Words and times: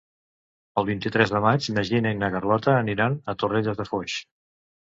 El 0.81 0.87
vint-i-tres 0.87 1.33
de 1.35 1.41
maig 1.43 1.67
na 1.75 1.83
Gina 1.89 2.13
i 2.15 2.19
na 2.23 2.31
Carlota 2.37 2.75
aniran 2.79 3.19
a 3.35 3.37
Torrelles 3.45 3.81
de 3.83 3.89
Foix. 3.93 4.21